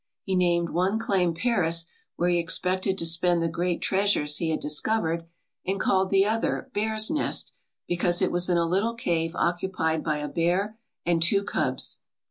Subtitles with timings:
[0.23, 4.59] He named one claim Paris where he expected to spend the great treasures he had
[4.59, 5.27] discovered,
[5.63, 7.53] and called the other Bear's Nest,
[7.87, 12.01] because it was in a little cave occupied by a bear and two cubs.